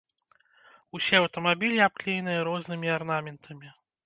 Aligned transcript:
Усе 0.99 1.15
аўтамабілі 1.23 1.83
абклееныя 1.89 2.39
рознымі 2.49 2.93
арнаментамі. 2.97 3.67